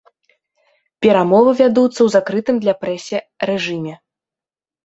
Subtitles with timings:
[1.05, 3.17] Перамовы вядуцца ў закрытым для прэсе
[3.51, 3.93] рэжыме.